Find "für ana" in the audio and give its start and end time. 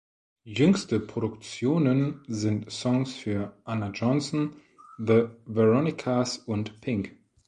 3.13-3.91